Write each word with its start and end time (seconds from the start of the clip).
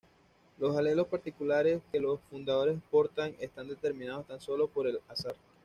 Los 0.57 0.75
alelos 0.75 1.05
particulares 1.09 1.79
que 1.91 1.99
los 1.99 2.19
fundadores 2.21 2.75
portan, 2.89 3.35
están 3.39 3.67
determinados 3.67 4.25
tan 4.25 4.41
sólo 4.41 4.67
por 4.67 4.87
el 4.87 4.99
azar. 5.07 5.35